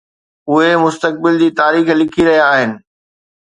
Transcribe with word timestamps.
اهي 0.51 0.77
مستقبل 0.85 1.37
جي 1.41 1.49
تاريخ 1.61 1.87
لکي 2.01 2.21
رهيا 2.23 2.43
آهن. 2.53 2.79